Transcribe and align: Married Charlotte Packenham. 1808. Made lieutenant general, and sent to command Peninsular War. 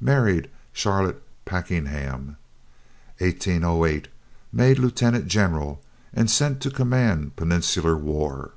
Married 0.00 0.50
Charlotte 0.72 1.22
Packenham. 1.44 2.36
1808. 3.18 4.08
Made 4.52 4.80
lieutenant 4.80 5.28
general, 5.28 5.80
and 6.12 6.28
sent 6.28 6.60
to 6.62 6.72
command 6.72 7.36
Peninsular 7.36 7.96
War. 7.96 8.50